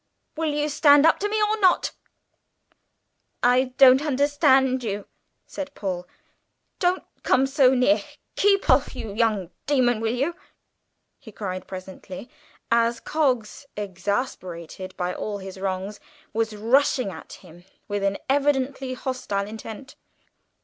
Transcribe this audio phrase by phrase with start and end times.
[0.35, 1.91] Will you stand up to me or not?"
[3.43, 5.05] "I don't understand you,"
[5.45, 6.07] said Paul.
[6.79, 8.01] "Don't come so near.
[8.35, 10.35] Keep off, you young demon, will you!"
[11.19, 12.31] he cried presently,
[12.71, 15.99] as Coggs, exasperated by all his wrongs,
[16.33, 19.95] was rushing at him with an evidently hostile intent.